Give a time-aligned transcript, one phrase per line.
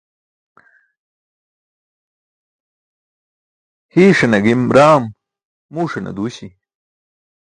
[3.93, 5.03] Hiiṣaṅe gim raam
[5.73, 6.47] muuṣane duuśi.